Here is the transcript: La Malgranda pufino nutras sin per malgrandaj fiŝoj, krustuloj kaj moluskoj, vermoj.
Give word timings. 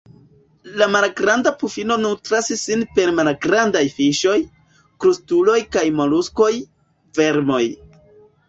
La 0.81 0.85
Malgranda 0.93 1.51
pufino 1.63 1.97
nutras 2.05 2.49
sin 2.61 2.81
per 2.95 3.13
malgrandaj 3.19 3.83
fiŝoj, 3.99 4.35
krustuloj 5.05 5.61
kaj 5.77 5.85
moluskoj, 6.01 6.53
vermoj. 7.21 7.65